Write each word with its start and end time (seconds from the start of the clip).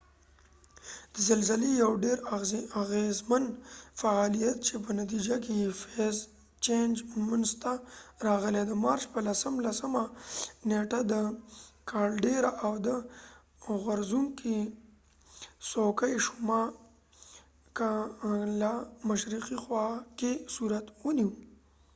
د 1.13 1.15
زلزلی 1.29 1.71
یو 1.83 1.91
ډیراغیزمن 2.03 3.43
فعالیت 3.99 4.57
چې 4.67 4.75
په 4.83 4.91
نتیجه 4.99 5.35
کې 5.43 5.51
یې 5.61 5.69
فیز 5.81 6.17
چېنج 6.65 6.93
منځ 7.27 7.47
ته 7.61 7.71
راغی 8.25 8.51
د 8.69 8.73
مارچ 8.83 9.03
په 9.13 9.19
10 9.27 9.65
لسمه 9.65 10.03
نیټه 10.69 10.99
د 11.11 11.13
کالډیرا 11.89 12.51
caldira 12.61 12.83
د 12.85 12.89
اور 13.65 13.77
غورڅونکې 13.83 14.57
څوکې 15.69 16.13
شما 16.25 16.61
ل 18.59 18.61
مشرقی 19.07 19.57
خوا 19.63 19.87
کې 20.19 20.31
صورت 20.55 20.85
ونیو 21.05 21.31